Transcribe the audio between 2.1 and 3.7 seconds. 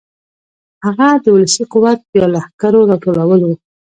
یا لښکرو راټولول و.